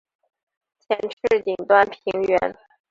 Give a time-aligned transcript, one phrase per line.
[0.87, 2.39] 前翅顶端平圆。